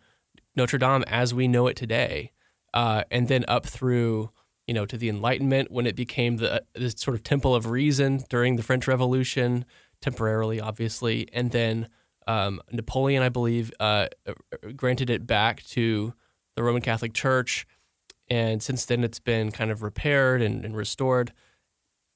Notre 0.54 0.78
Dame 0.78 1.04
as 1.06 1.32
we 1.32 1.49
know 1.49 1.66
it 1.66 1.76
today, 1.76 2.32
uh, 2.75 3.04
and 3.11 3.28
then 3.28 3.44
up 3.49 3.66
through 3.66 4.30
you 4.66 4.75
know 4.75 4.87
to 4.87 4.96
the 4.96 5.08
Enlightenment 5.08 5.70
when 5.70 5.87
it 5.87 5.96
became 5.96 6.37
the, 6.37 6.62
sort 6.96 7.14
of 7.14 7.22
temple 7.22 7.54
of 7.54 7.70
reason 7.70 8.25
during 8.28 8.56
the 8.56 8.62
French 8.62 8.87
Revolution, 8.87 9.64
temporarily, 10.00 10.61
obviously, 10.61 11.28
and 11.32 11.50
then 11.50 11.88
um, 12.26 12.61
Napoleon, 12.70 13.22
I 13.22 13.28
believe, 13.28 13.72
uh, 13.80 14.08
granted 14.76 15.11
it 15.11 15.26
back 15.26 15.62
to 15.64 16.14
the 16.56 16.62
Roman 16.62 16.82
Catholic 16.82 17.14
Church, 17.14 17.66
and 18.28 18.62
since 18.62 18.84
then 18.84 19.04
it's 19.04 19.18
been 19.18 19.50
kind 19.50 19.70
of 19.70 19.82
repaired 19.82 20.42
and, 20.42 20.64
and 20.64 20.76
restored. 20.76 21.32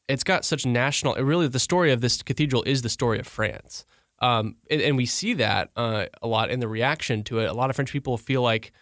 It's 0.08 0.24
got 0.24 0.44
such 0.44 0.64
national. 0.64 1.14
It 1.14 1.22
really, 1.22 1.48
the 1.48 1.58
story 1.58 1.90
of 1.90 2.00
this 2.00 2.22
cathedral 2.22 2.62
is 2.64 2.82
the 2.82 2.88
story 2.88 3.18
of 3.18 3.26
France, 3.26 3.84
um, 4.20 4.56
and, 4.70 4.80
and 4.80 4.96
we 4.96 5.06
see 5.06 5.34
that 5.34 5.70
uh, 5.76 6.06
a 6.22 6.26
lot 6.26 6.50
in 6.50 6.60
the 6.60 6.68
reaction 6.68 7.22
to 7.24 7.38
it. 7.40 7.46
A 7.46 7.52
lot 7.52 7.70
of 7.70 7.76
French 7.76 7.92
people 7.92 8.16
feel 8.16 8.42
like 8.42 8.72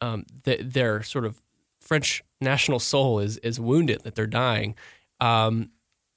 um, 0.00 0.24
that 0.44 0.72
their 0.72 1.02
sort 1.02 1.24
of 1.24 1.42
French 1.80 2.22
national 2.40 2.78
soul 2.78 3.18
is 3.18 3.38
is 3.38 3.58
wounded, 3.58 4.02
that 4.04 4.14
they're 4.14 4.26
dying. 4.26 4.74
Um, 5.20 5.70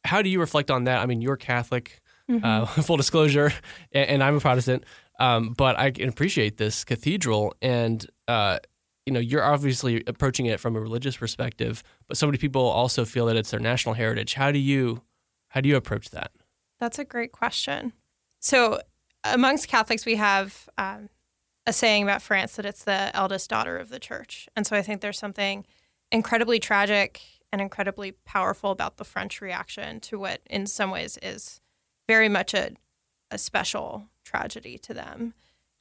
how 0.03 0.21
do 0.21 0.29
you 0.29 0.39
reflect 0.39 0.69
on 0.69 0.83
that? 0.83 0.99
I 0.99 1.05
mean, 1.05 1.21
you're 1.21 1.37
Catholic, 1.37 2.01
uh, 2.43 2.65
full 2.83 2.97
disclosure, 2.97 3.51
and, 3.91 4.09
and 4.09 4.23
I'm 4.23 4.35
a 4.35 4.39
Protestant, 4.39 4.83
um, 5.19 5.53
but 5.53 5.77
I 5.77 5.91
can 5.91 6.09
appreciate 6.09 6.57
this 6.57 6.83
cathedral, 6.83 7.55
and 7.61 8.05
uh, 8.27 8.59
you 9.05 9.13
know, 9.13 9.19
you're 9.19 9.43
obviously 9.43 10.03
approaching 10.07 10.47
it 10.47 10.59
from 10.59 10.75
a 10.75 10.79
religious 10.79 11.17
perspective, 11.17 11.83
but 12.07 12.17
so 12.17 12.25
many 12.25 12.37
people 12.37 12.61
also 12.63 13.05
feel 13.05 13.27
that 13.27 13.35
it's 13.35 13.51
their 13.51 13.59
national 13.59 13.95
heritage. 13.95 14.33
How 14.33 14.51
do 14.51 14.59
you 14.59 15.01
how 15.49 15.61
do 15.61 15.69
you 15.69 15.75
approach 15.75 16.09
that? 16.09 16.31
That's 16.79 16.99
a 16.99 17.05
great 17.05 17.31
question. 17.31 17.93
So, 18.39 18.81
amongst 19.23 19.67
Catholics, 19.67 20.05
we 20.05 20.15
have 20.15 20.69
um, 20.77 21.09
a 21.65 21.73
saying 21.73 22.03
about 22.03 22.21
France 22.21 22.55
that 22.55 22.65
it's 22.65 22.83
the 22.83 23.15
eldest 23.15 23.49
daughter 23.49 23.77
of 23.77 23.89
the 23.89 23.99
church. 23.99 24.47
And 24.55 24.67
so 24.67 24.75
I 24.75 24.81
think 24.81 25.01
there's 25.01 25.17
something 25.17 25.65
incredibly 26.11 26.59
tragic 26.59 27.21
and 27.51 27.61
incredibly 27.61 28.11
powerful 28.11 28.71
about 28.71 28.97
the 28.97 29.03
French 29.03 29.41
reaction 29.41 29.99
to 30.01 30.19
what, 30.19 30.41
in 30.49 30.67
some 30.67 30.91
ways, 30.91 31.17
is 31.21 31.61
very 32.07 32.29
much 32.29 32.53
a, 32.53 32.71
a 33.31 33.37
special 33.37 34.09
tragedy 34.23 34.77
to 34.77 34.93
them. 34.93 35.33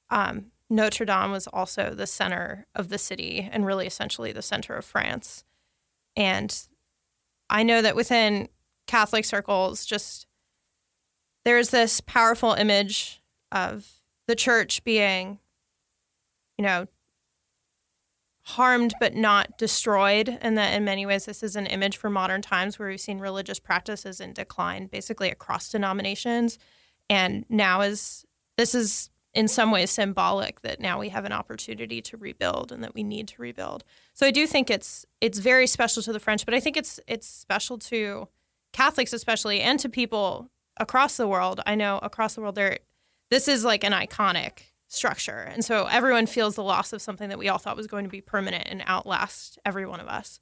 Um, 0.08 0.52
Notre 0.70 1.04
Dame 1.04 1.30
was 1.30 1.46
also 1.46 1.94
the 1.94 2.06
center 2.06 2.66
of 2.74 2.88
the 2.88 2.98
city 2.98 3.48
and 3.52 3.66
really 3.66 3.86
essentially 3.86 4.32
the 4.32 4.42
center 4.42 4.74
of 4.74 4.84
France. 4.84 5.44
And 6.16 6.56
I 7.50 7.62
know 7.62 7.82
that 7.82 7.96
within 7.96 8.48
Catholic 8.86 9.24
circles, 9.24 9.84
just 9.84 10.26
there's 11.44 11.70
this 11.70 12.00
powerful 12.00 12.52
image 12.52 13.22
of 13.52 13.86
the 14.26 14.34
church 14.34 14.82
being, 14.84 15.38
you 16.58 16.64
know, 16.64 16.86
harmed 18.42 18.94
but 19.00 19.14
not 19.14 19.56
destroyed. 19.56 20.38
And 20.40 20.56
that 20.58 20.74
in 20.74 20.84
many 20.84 21.06
ways, 21.06 21.24
this 21.24 21.42
is 21.42 21.56
an 21.56 21.66
image 21.66 21.96
for 21.96 22.10
modern 22.10 22.42
times 22.42 22.78
where 22.78 22.88
we've 22.88 23.00
seen 23.00 23.18
religious 23.18 23.58
practices 23.58 24.20
in 24.20 24.32
decline 24.32 24.86
basically 24.86 25.30
across 25.30 25.70
denominations. 25.70 26.58
And 27.08 27.44
now 27.48 27.80
is 27.80 28.24
this 28.56 28.74
is 28.74 29.10
in 29.34 29.48
some 29.48 29.70
ways 29.70 29.90
symbolic 29.90 30.60
that 30.62 30.78
now 30.78 30.98
we 31.00 31.08
have 31.08 31.24
an 31.24 31.32
opportunity 31.32 32.00
to 32.00 32.16
rebuild 32.16 32.70
and 32.70 32.84
that 32.84 32.94
we 32.94 33.02
need 33.02 33.28
to 33.28 33.42
rebuild. 33.42 33.82
So 34.12 34.26
I 34.26 34.30
do 34.30 34.46
think 34.46 34.70
it's 34.70 35.04
it's 35.20 35.38
very 35.38 35.66
special 35.66 36.02
to 36.02 36.12
the 36.12 36.20
French, 36.20 36.44
but 36.44 36.54
I 36.54 36.60
think 36.60 36.76
it's 36.76 37.00
it's 37.06 37.26
special 37.26 37.78
to 37.78 38.28
Catholics 38.72 39.12
especially 39.12 39.60
and 39.60 39.78
to 39.80 39.88
people 39.88 40.50
across 40.78 41.16
the 41.16 41.28
world. 41.28 41.60
I 41.66 41.74
know 41.74 41.98
across 42.02 42.34
the 42.34 42.40
world 42.40 42.54
there 42.54 42.78
this 43.30 43.48
is 43.48 43.64
like 43.64 43.84
an 43.84 43.92
iconic 43.92 44.60
structure. 44.88 45.40
And 45.52 45.64
so 45.64 45.86
everyone 45.86 46.26
feels 46.26 46.54
the 46.54 46.62
loss 46.62 46.92
of 46.92 47.02
something 47.02 47.28
that 47.28 47.38
we 47.38 47.48
all 47.48 47.58
thought 47.58 47.76
was 47.76 47.86
going 47.86 48.04
to 48.04 48.10
be 48.10 48.20
permanent 48.20 48.68
and 48.68 48.82
outlast 48.86 49.58
every 49.64 49.86
one 49.86 50.00
of 50.00 50.06
us. 50.06 50.40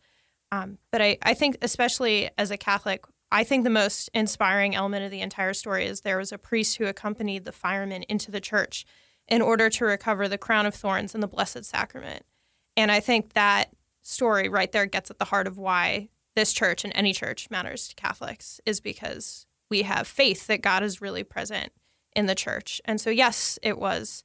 Um, 0.50 0.78
but 0.90 1.00
I, 1.00 1.16
I 1.22 1.34
think, 1.34 1.56
especially 1.62 2.28
as 2.36 2.50
a 2.50 2.58
Catholic, 2.58 3.04
I 3.30 3.44
think 3.44 3.64
the 3.64 3.70
most 3.70 4.10
inspiring 4.12 4.74
element 4.74 5.04
of 5.04 5.10
the 5.10 5.22
entire 5.22 5.54
story 5.54 5.86
is 5.86 6.02
there 6.02 6.18
was 6.18 6.32
a 6.32 6.38
priest 6.38 6.76
who 6.76 6.84
accompanied 6.84 7.46
the 7.46 7.52
firemen 7.52 8.02
into 8.04 8.30
the 8.30 8.40
church 8.40 8.84
in 9.26 9.40
order 9.40 9.70
to 9.70 9.84
recover 9.86 10.28
the 10.28 10.36
crown 10.36 10.66
of 10.66 10.74
thorns 10.74 11.14
and 11.14 11.22
the 11.22 11.28
Blessed 11.28 11.64
Sacrament. 11.64 12.26
And 12.76 12.90
I 12.90 13.00
think 13.00 13.32
that 13.32 13.70
story 14.02 14.48
right 14.50 14.70
there 14.70 14.84
gets 14.84 15.10
at 15.10 15.18
the 15.18 15.24
heart 15.24 15.46
of 15.46 15.56
why 15.56 16.10
this 16.34 16.52
church 16.52 16.84
and 16.84 16.92
any 16.94 17.14
church 17.14 17.48
matters 17.50 17.88
to 17.88 17.94
Catholics, 17.94 18.60
is 18.66 18.80
because 18.80 19.46
we 19.72 19.82
have 19.82 20.06
faith 20.06 20.48
that 20.48 20.60
God 20.60 20.82
is 20.82 21.00
really 21.00 21.24
present 21.24 21.72
in 22.14 22.26
the 22.26 22.34
church. 22.34 22.78
And 22.84 23.00
so, 23.00 23.08
yes, 23.08 23.58
it 23.62 23.78
was 23.78 24.22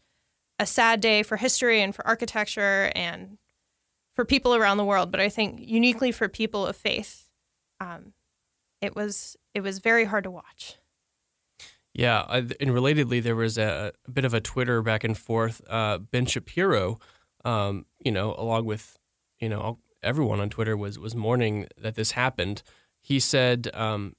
a 0.60 0.66
sad 0.66 1.00
day 1.00 1.24
for 1.24 1.38
history 1.38 1.82
and 1.82 1.96
for 1.96 2.06
architecture 2.06 2.92
and 2.94 3.38
for 4.14 4.26
people 4.26 4.54
around 4.54 4.76
the 4.76 4.84
world, 4.84 5.10
but 5.10 5.22
I 5.22 5.30
think 5.30 5.62
uniquely 5.62 6.12
for 6.12 6.28
people 6.28 6.68
of 6.68 6.76
faith, 6.76 7.30
um, 7.80 8.12
it 8.82 8.94
was 8.94 9.38
it 9.54 9.62
was 9.62 9.80
very 9.80 10.04
hard 10.04 10.26
to 10.26 10.32
watch. 10.32 10.76
Yeah, 11.94 12.26
and 12.30 12.72
relatedly, 12.72 13.24
there 13.24 13.36
was 13.36 13.58
a, 13.58 13.94
a 14.06 14.12
bit 14.12 14.26
of 14.26 14.34
a 14.34 14.42
Twitter 14.42 14.82
back 14.82 15.06
and 15.06 15.18
forth. 15.18 15.62
Uh, 15.70 15.98
ben 15.98 16.26
Shapiro, 16.26 17.00
um, 17.46 17.86
you 18.04 18.12
know, 18.12 18.36
along 18.38 18.66
with 18.66 18.98
you 19.40 19.48
know 19.48 19.80
everyone 20.04 20.42
on 20.42 20.50
Twitter 20.50 20.76
was 20.76 21.00
was 21.00 21.16
mourning 21.16 21.68
that 21.78 21.96
this 21.96 22.12
happened. 22.12 22.64
He 23.00 23.22
said 23.22 23.70
um, 23.74 24.16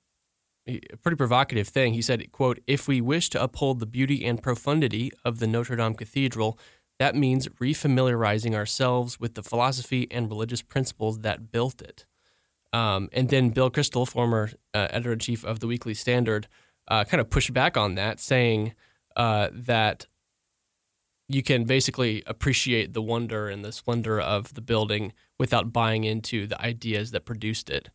a 0.69 0.97
pretty 1.03 1.17
provocative 1.17 1.69
thing. 1.69 1.95
He 1.95 2.03
said, 2.03 2.31
"quote 2.33 2.61
If 2.67 2.87
we 2.87 3.01
wish 3.01 3.31
to 3.31 3.43
uphold 3.43 3.81
the 3.81 3.87
beauty 3.87 4.25
and 4.25 4.43
profundity 4.43 5.11
of 5.25 5.39
the 5.39 5.47
Notre 5.47 5.77
Dame 5.77 5.95
Cathedral." 5.95 6.59
That 6.99 7.15
means 7.15 7.47
refamiliarizing 7.61 8.55
ourselves 8.55 9.21
with 9.21 9.35
the 9.35 9.43
philosophy 9.43 10.09
and 10.11 10.29
religious 10.29 10.63
principles 10.63 11.21
that 11.21 11.53
built 11.53 11.81
it. 11.81 12.05
Um, 12.73 13.09
and 13.13 13.29
then 13.29 13.51
Bill 13.51 13.71
Kristol, 13.71 14.07
former 14.07 14.51
uh, 14.75 14.89
editor 14.91 15.13
in 15.13 15.21
chief 15.21 15.45
of 15.45 15.61
the 15.61 15.67
Weekly 15.67 15.95
Standard, 15.95 16.49
uh, 16.89 17.05
kind 17.05 17.21
of 17.21 17.31
pushed 17.31 17.53
back 17.53 17.77
on 17.77 17.95
that, 17.95 18.21
saying 18.21 18.75
uh, 19.17 19.49
that 19.53 20.07
you 21.29 21.43
can 21.43 21.65
basically 21.65 22.23
appreciate 22.27 22.95
the 22.95 23.03
wonder 23.03 23.49
and 23.49 23.65
the 23.65 23.73
splendor 23.73 24.19
of 24.19 24.55
the 24.55 24.61
building 24.61 25.13
without 25.39 25.73
buying 25.73 26.05
into 26.05 26.47
the 26.47 26.61
ideas 26.61 27.11
that 27.11 27.25
produced 27.25 27.71
it. 27.71 27.91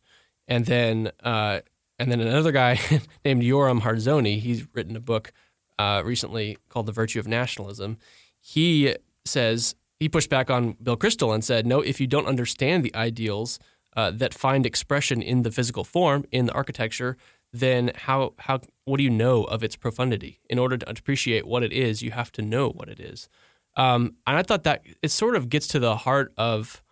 And 0.46 0.66
then, 0.66 1.10
uh, 1.22 1.60
and 1.98 2.10
then 2.10 2.20
another 2.20 2.52
guy 2.52 2.78
named 3.24 3.42
Yoram 3.42 3.82
Hazony, 3.82 4.40
he's 4.40 4.66
written 4.74 4.96
a 4.96 5.00
book 5.00 5.32
uh, 5.78 6.02
recently 6.04 6.58
called 6.68 6.86
The 6.86 6.92
Virtue 6.92 7.20
of 7.20 7.26
Nationalism. 7.26 7.98
He 8.40 8.96
says 9.24 9.74
he 9.98 10.08
pushed 10.08 10.30
back 10.30 10.50
on 10.50 10.76
Bill 10.82 10.96
Kristol 10.96 11.34
and 11.34 11.44
said, 11.44 11.66
"No, 11.66 11.80
if 11.80 12.00
you 12.00 12.06
don't 12.06 12.26
understand 12.26 12.84
the 12.84 12.94
ideals." 12.94 13.58
Uh, 13.96 14.10
that 14.10 14.34
find 14.34 14.66
expression 14.66 15.22
in 15.22 15.42
the 15.42 15.52
physical 15.52 15.84
form 15.84 16.24
in 16.32 16.46
the 16.46 16.52
architecture, 16.52 17.16
then 17.52 17.92
how 17.94 18.34
how 18.40 18.60
what 18.84 18.96
do 18.96 19.04
you 19.04 19.10
know 19.10 19.44
of 19.44 19.62
its 19.62 19.76
profundity? 19.76 20.40
In 20.50 20.58
order 20.58 20.76
to 20.76 20.90
appreciate 20.90 21.46
what 21.46 21.62
it 21.62 21.72
is, 21.72 22.02
you 22.02 22.10
have 22.10 22.32
to 22.32 22.42
know 22.42 22.68
what 22.68 22.88
it 22.88 22.98
is. 22.98 23.28
Um, 23.76 24.16
and 24.26 24.36
I 24.36 24.42
thought 24.42 24.64
that 24.64 24.82
it 25.00 25.12
sort 25.12 25.36
of 25.36 25.48
gets 25.48 25.68
to 25.68 25.78
the 25.78 25.98
heart 25.98 26.32
of 26.36 26.82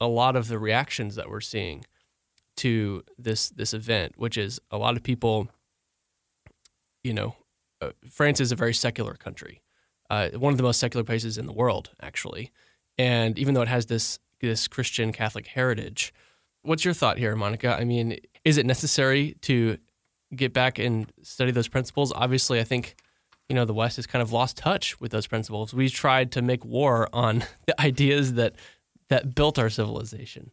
a 0.00 0.06
lot 0.06 0.36
of 0.36 0.48
the 0.48 0.58
reactions 0.58 1.16
that 1.16 1.28
we're 1.28 1.42
seeing 1.42 1.84
to 2.58 3.04
this 3.18 3.50
this 3.50 3.74
event, 3.74 4.14
which 4.16 4.36
is 4.36 4.60
a 4.70 4.78
lot 4.78 4.96
of 4.96 5.02
people. 5.02 5.48
You 7.04 7.14
know, 7.14 7.36
uh, 7.80 7.90
France 8.10 8.40
is 8.40 8.52
a 8.52 8.56
very 8.56 8.74
secular 8.74 9.14
country, 9.14 9.62
uh, 10.10 10.30
one 10.30 10.52
of 10.52 10.56
the 10.56 10.64
most 10.64 10.80
secular 10.80 11.04
places 11.04 11.38
in 11.38 11.46
the 11.46 11.52
world, 11.52 11.90
actually. 12.02 12.50
And 12.98 13.38
even 13.38 13.54
though 13.54 13.62
it 13.62 13.68
has 13.68 13.86
this 13.86 14.18
this 14.40 14.68
Christian 14.68 15.12
Catholic 15.12 15.46
heritage, 15.46 16.12
What's 16.62 16.84
your 16.84 16.94
thought 16.94 17.18
here, 17.18 17.34
Monica? 17.36 17.76
I 17.78 17.84
mean, 17.84 18.18
is 18.44 18.58
it 18.58 18.66
necessary 18.66 19.36
to 19.42 19.78
get 20.34 20.52
back 20.52 20.78
and 20.78 21.10
study 21.22 21.50
those 21.50 21.68
principles? 21.68 22.12
Obviously, 22.14 22.60
I 22.60 22.64
think 22.64 22.96
you 23.48 23.54
know 23.54 23.64
the 23.64 23.74
West 23.74 23.96
has 23.96 24.06
kind 24.06 24.22
of 24.22 24.32
lost 24.32 24.56
touch 24.56 25.00
with 25.00 25.12
those 25.12 25.26
principles. 25.26 25.72
We 25.72 25.88
tried 25.88 26.32
to 26.32 26.42
make 26.42 26.64
war 26.64 27.08
on 27.12 27.44
the 27.66 27.80
ideas 27.80 28.34
that 28.34 28.56
that 29.08 29.34
built 29.34 29.58
our 29.58 29.70
civilization. 29.70 30.50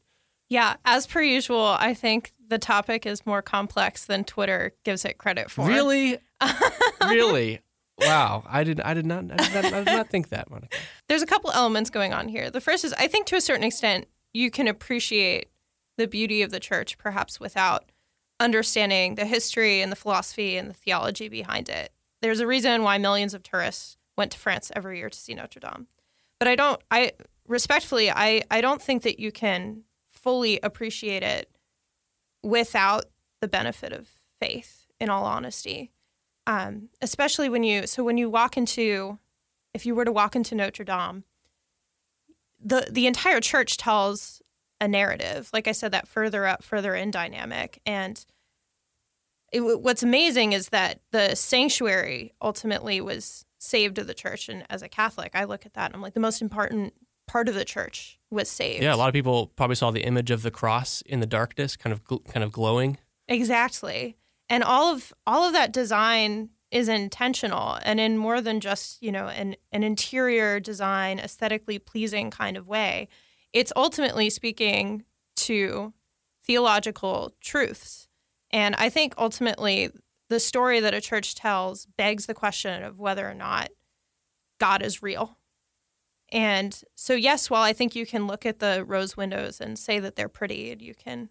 Yeah, 0.50 0.76
as 0.86 1.08
per 1.08 1.22
usual, 1.22 1.76
I 1.80 1.94
think 1.94 2.34
the 2.48 2.60
topic 2.60 3.06
is 3.06 3.26
more 3.26 3.42
complex 3.42 4.06
than 4.06 4.24
Twitter 4.24 4.74
gives 4.84 5.06
it 5.06 5.18
credit 5.18 5.50
for. 5.50 5.68
Really? 5.68 6.18
really? 7.02 7.62
Wow. 8.00 8.44
I 8.48 8.64
did 8.64 8.82
I 8.82 8.94
did 8.94 9.06
not 9.06 9.26
I 9.32 9.38
did 9.38 9.54
not, 9.54 9.66
I 9.74 9.84
did 9.84 9.94
not 9.94 10.10
think 10.10 10.30
that, 10.30 10.50
Monica. 10.50 10.78
There's 11.08 11.22
a 11.22 11.28
couple 11.28 11.52
elements 11.52 11.90
going 11.90 12.14
on 12.14 12.28
here. 12.28 12.50
The 12.50 12.62
first 12.62 12.84
is 12.84 12.94
I 12.94 13.08
think 13.08 13.26
to 13.28 13.36
a 13.36 13.42
certain 13.42 13.64
extent 13.64 14.08
you 14.34 14.52
can 14.52 14.68
appreciate 14.68 15.50
the 15.98 16.08
beauty 16.08 16.42
of 16.42 16.52
the 16.52 16.60
church 16.60 16.98
perhaps 16.98 17.40
without 17.40 17.86
understanding 18.40 19.16
the 19.16 19.26
history 19.26 19.82
and 19.82 19.92
the 19.92 19.96
philosophy 19.96 20.58
and 20.58 20.70
the 20.70 20.74
theology 20.74 21.30
behind 21.30 21.70
it. 21.70 21.92
There's 22.22 22.42
a 22.42 22.48
reason 22.48 22.84
why 22.84 22.98
millions 22.98 23.34
of 23.34 23.44
tourists 23.44 23.98
went 24.18 24.32
to 24.34 24.38
France 24.38 24.72
every 24.76 24.98
year 24.98 25.10
to 25.10 25.18
see 25.18 25.34
Notre 25.34 25.62
Dame. 25.62 25.88
But 26.38 26.50
I 26.50 26.56
don't 26.56 26.82
I 26.92 27.14
respectfully 27.48 28.12
I 28.12 28.44
I 28.52 28.62
don't 28.62 28.82
think 28.82 29.04
that 29.04 29.20
you 29.20 29.32
can 29.32 29.84
fully 30.26 30.60
appreciate 30.62 31.24
it 31.24 31.50
without 32.44 33.06
the 33.42 33.48
benefit 33.48 33.94
of 33.94 34.10
faith 34.42 34.88
in 35.00 35.10
all 35.10 35.24
honesty. 35.24 35.92
Um, 36.48 36.90
especially 37.02 37.48
when 37.48 37.64
you 37.64 37.88
so 37.88 38.04
when 38.04 38.18
you 38.18 38.30
walk 38.30 38.58
into 38.58 39.20
if 39.74 39.86
you 39.86 39.96
were 39.96 40.06
to 40.06 40.12
walk 40.12 40.36
into 40.36 40.54
notre 40.54 40.84
dame 40.84 41.24
the 42.64 42.88
the 42.92 43.08
entire 43.08 43.40
church 43.40 43.78
tells 43.78 44.44
a 44.80 44.88
narrative 44.88 45.50
like 45.54 45.68
i 45.68 45.72
said 45.72 45.92
that 45.92 46.08
further 46.08 46.46
up 46.46 46.64
further 46.64 46.94
in 46.94 47.10
dynamic. 47.10 47.82
And 47.86 48.24
it, 49.52 49.62
what's 49.62 50.04
amazing 50.04 50.54
is 50.54 50.70
that 50.70 51.00
the 51.12 51.34
sanctuary 51.34 52.34
ultimately 52.42 53.02
was 53.02 53.46
saved 53.58 53.98
of 53.98 54.06
the 54.06 54.14
church. 54.14 54.50
And 54.50 54.66
as 54.70 54.84
a 54.84 54.90
catholic 54.90 55.32
i 55.34 55.46
look 55.46 55.66
at 55.66 55.74
that 55.74 55.88
and 55.88 55.96
i'm 55.96 56.02
like 56.02 56.14
the 56.14 56.20
most 56.20 56.44
important 56.44 56.94
part 57.28 57.50
of 57.50 57.56
the 57.56 57.66
church 57.66 58.20
was 58.36 58.50
saved 58.50 58.84
Yeah, 58.84 58.94
a 58.94 58.98
lot 58.98 59.08
of 59.08 59.14
people 59.14 59.48
probably 59.56 59.76
saw 59.76 59.90
the 59.90 60.04
image 60.04 60.30
of 60.30 60.44
the 60.44 60.52
cross 60.52 61.02
in 61.02 61.20
the 61.20 61.26
darkness, 61.26 61.76
kind 61.76 61.92
of 61.94 62.04
gl- 62.04 62.24
kind 62.26 62.44
of 62.44 62.52
glowing. 62.52 62.98
Exactly. 63.28 64.18
And 64.50 64.64
all 64.64 64.94
of 64.94 65.12
all 65.26 65.44
of 65.44 65.54
that 65.54 65.74
design 65.74 66.50
is 66.72 66.90
intentional 66.90 67.80
and 67.84 68.00
in 68.00 68.18
more 68.18 68.42
than 68.42 68.60
just, 68.60 69.02
you 69.02 69.12
know, 69.12 69.28
an, 69.28 69.56
an 69.72 69.84
interior 69.84 70.60
design, 70.60 71.20
aesthetically 71.20 71.80
pleasing 71.80 72.30
kind 72.30 72.58
of 72.58 72.68
way. 72.68 73.08
It's 73.54 73.72
ultimately 73.76 74.30
speaking 74.30 75.04
to 75.38 75.94
theological 76.44 77.34
truths. 77.42 78.08
And 78.52 78.76
I 78.76 78.90
think 78.90 79.14
ultimately 79.18 79.90
the 80.30 80.40
story 80.40 80.80
that 80.80 80.94
a 80.94 81.02
church 81.02 81.36
tells 81.36 81.86
begs 81.86 82.26
the 82.26 82.34
question 82.34 82.84
of 82.84 83.00
whether 83.00 83.28
or 83.28 83.34
not 83.34 83.70
God 84.60 84.82
is 84.82 85.02
real. 85.02 85.38
And 86.36 86.84
so, 86.96 87.14
yes, 87.14 87.50
while 87.50 87.64
I 87.64 87.72
think 87.72 87.96
you 87.96 88.06
can 88.06 88.28
look 88.28 88.46
at 88.46 88.60
the 88.60 88.84
rose 88.86 89.16
windows 89.16 89.62
and 89.62 89.80
say 89.80 90.00
that 90.00 90.18
they're 90.18 90.28
pretty, 90.28 90.70
and 90.70 90.82
you 90.82 90.94
can 90.94 91.30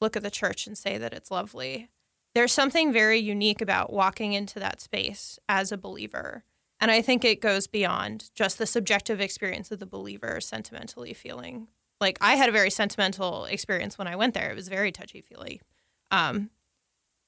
look 0.00 0.16
at 0.16 0.22
the 0.22 0.30
church 0.30 0.68
and 0.68 0.78
say 0.78 0.98
that 0.98 1.12
it's 1.12 1.32
lovely, 1.32 1.88
there's 2.32 2.52
something 2.52 2.92
very 2.92 3.18
unique 3.18 3.60
about 3.60 3.92
walking 3.92 4.34
into 4.34 4.60
that 4.60 4.80
space 4.80 5.40
as 5.48 5.72
a 5.72 5.76
believer. 5.76 6.44
And 6.78 6.92
I 6.92 7.02
think 7.02 7.24
it 7.24 7.40
goes 7.40 7.66
beyond 7.66 8.30
just 8.36 8.58
the 8.58 8.66
subjective 8.66 9.20
experience 9.20 9.72
of 9.72 9.80
the 9.80 9.86
believer 9.86 10.40
sentimentally 10.40 11.12
feeling. 11.12 11.66
Like 12.00 12.16
I 12.20 12.36
had 12.36 12.48
a 12.48 12.52
very 12.52 12.70
sentimental 12.70 13.46
experience 13.46 13.98
when 13.98 14.06
I 14.06 14.14
went 14.14 14.34
there. 14.34 14.52
It 14.52 14.56
was 14.56 14.68
very 14.68 14.92
touchy 14.92 15.22
feely. 15.22 15.60
Um, 16.12 16.50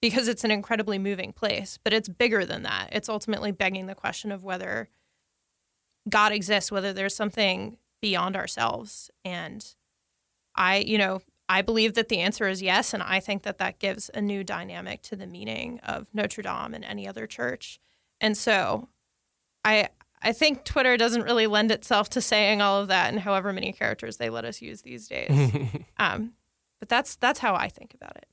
because 0.00 0.28
it's 0.28 0.44
an 0.44 0.52
incredibly 0.52 0.98
moving 1.00 1.32
place, 1.32 1.80
but 1.82 1.92
it's 1.92 2.08
bigger 2.08 2.44
than 2.44 2.62
that. 2.62 2.90
It's 2.92 3.08
ultimately 3.08 3.50
begging 3.50 3.86
the 3.86 3.96
question 3.96 4.30
of 4.30 4.44
whether 4.44 4.88
God 6.08 6.32
exists, 6.32 6.72
whether 6.72 6.92
there's 6.92 7.14
something 7.14 7.76
beyond 8.00 8.36
ourselves. 8.36 9.10
And 9.24 9.64
I, 10.54 10.78
you 10.78 10.98
know, 10.98 11.20
I 11.48 11.62
believe 11.62 11.94
that 11.94 12.08
the 12.08 12.20
answer 12.20 12.48
is 12.48 12.62
yes. 12.62 12.92
And 12.92 13.02
I 13.02 13.20
think 13.20 13.42
that 13.42 13.58
that 13.58 13.78
gives 13.78 14.10
a 14.12 14.20
new 14.20 14.44
dynamic 14.44 15.02
to 15.02 15.16
the 15.16 15.26
meaning 15.26 15.80
of 15.80 16.08
Notre 16.12 16.42
Dame 16.42 16.74
and 16.74 16.84
any 16.84 17.08
other 17.08 17.26
church. 17.26 17.80
And 18.20 18.36
so 18.36 18.88
I, 19.64 19.88
I 20.22 20.32
think 20.32 20.64
Twitter 20.64 20.96
doesn't 20.96 21.22
really 21.22 21.46
lend 21.46 21.70
itself 21.70 22.10
to 22.10 22.20
saying 22.20 22.60
all 22.60 22.80
of 22.80 22.88
that 22.88 23.10
and 23.10 23.20
however 23.20 23.52
many 23.52 23.72
characters 23.72 24.16
they 24.16 24.30
let 24.30 24.44
us 24.44 24.60
use 24.60 24.82
these 24.82 25.08
days. 25.08 25.30
um, 25.98 26.34
but 26.80 26.88
that's 26.88 27.16
that's 27.16 27.40
how 27.40 27.54
I 27.54 27.68
think 27.68 27.94
about 27.94 28.16
it. 28.16 28.26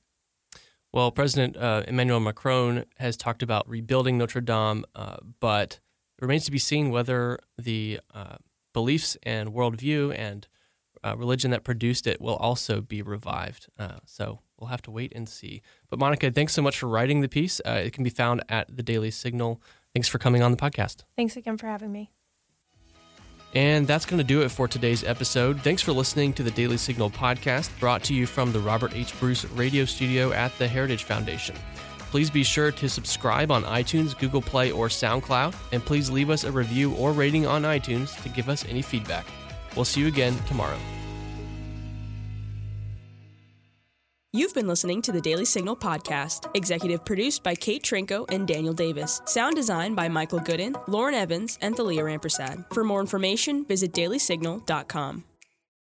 Well, 0.92 1.10
President 1.10 1.56
uh, 1.56 1.82
Emmanuel 1.86 2.20
Macron 2.20 2.84
has 2.98 3.16
talked 3.16 3.42
about 3.42 3.68
rebuilding 3.68 4.18
Notre 4.18 4.40
Dame, 4.40 4.84
uh, 4.94 5.16
but 5.40 5.80
it 6.18 6.22
remains 6.22 6.44
to 6.46 6.50
be 6.50 6.58
seen 6.58 6.90
whether 6.90 7.38
the 7.58 8.00
uh, 8.14 8.36
beliefs 8.72 9.16
and 9.22 9.52
worldview 9.52 10.16
and 10.16 10.48
uh, 11.04 11.16
religion 11.16 11.50
that 11.50 11.64
produced 11.64 12.06
it 12.06 12.20
will 12.20 12.36
also 12.36 12.80
be 12.80 13.02
revived. 13.02 13.68
Uh, 13.78 13.98
so 14.04 14.40
we'll 14.58 14.68
have 14.68 14.82
to 14.82 14.90
wait 14.90 15.12
and 15.14 15.28
see. 15.28 15.62
But 15.88 15.98
Monica, 15.98 16.30
thanks 16.30 16.52
so 16.52 16.62
much 16.62 16.78
for 16.78 16.88
writing 16.88 17.20
the 17.20 17.28
piece. 17.28 17.60
Uh, 17.66 17.82
it 17.84 17.92
can 17.92 18.02
be 18.04 18.10
found 18.10 18.42
at 18.48 18.74
the 18.74 18.82
Daily 18.82 19.10
Signal. 19.10 19.60
Thanks 19.94 20.08
for 20.08 20.18
coming 20.18 20.42
on 20.42 20.50
the 20.50 20.56
podcast. 20.56 21.04
Thanks 21.16 21.36
again 21.36 21.56
for 21.56 21.66
having 21.66 21.92
me. 21.92 22.10
And 23.54 23.86
that's 23.86 24.04
going 24.04 24.18
to 24.18 24.24
do 24.24 24.42
it 24.42 24.50
for 24.50 24.68
today's 24.68 25.04
episode. 25.04 25.62
Thanks 25.62 25.80
for 25.80 25.92
listening 25.92 26.34
to 26.34 26.42
the 26.42 26.50
Daily 26.50 26.76
Signal 26.76 27.10
podcast, 27.10 27.70
brought 27.80 28.02
to 28.04 28.14
you 28.14 28.26
from 28.26 28.52
the 28.52 28.60
Robert 28.60 28.94
H. 28.94 29.18
Bruce 29.18 29.46
radio 29.46 29.84
studio 29.84 30.32
at 30.32 30.56
the 30.58 30.68
Heritage 30.68 31.04
Foundation. 31.04 31.56
Please 32.16 32.30
be 32.30 32.44
sure 32.44 32.72
to 32.72 32.88
subscribe 32.88 33.50
on 33.50 33.62
iTunes, 33.64 34.18
Google 34.18 34.40
Play, 34.40 34.70
or 34.70 34.88
SoundCloud, 34.88 35.54
and 35.72 35.84
please 35.84 36.08
leave 36.08 36.30
us 36.30 36.44
a 36.44 36.50
review 36.50 36.94
or 36.94 37.12
rating 37.12 37.46
on 37.46 37.64
iTunes 37.64 38.22
to 38.22 38.30
give 38.30 38.48
us 38.48 38.64
any 38.70 38.80
feedback. 38.80 39.26
We'll 39.76 39.84
see 39.84 40.00
you 40.00 40.06
again 40.06 40.34
tomorrow. 40.46 40.78
You've 44.32 44.54
been 44.54 44.66
listening 44.66 45.02
to 45.02 45.12
the 45.12 45.20
Daily 45.20 45.44
Signal 45.44 45.76
podcast, 45.76 46.48
executive 46.56 47.04
produced 47.04 47.42
by 47.42 47.54
Kate 47.54 47.82
Trinko 47.82 48.24
and 48.32 48.48
Daniel 48.48 48.72
Davis, 48.72 49.20
sound 49.26 49.54
design 49.54 49.94
by 49.94 50.08
Michael 50.08 50.40
Gooden, 50.40 50.74
Lauren 50.88 51.14
Evans, 51.14 51.58
and 51.60 51.76
Thalia 51.76 52.02
Rampersad. 52.02 52.64
For 52.72 52.82
more 52.82 53.00
information, 53.00 53.66
visit 53.66 53.92
dailysignal.com. 53.92 55.24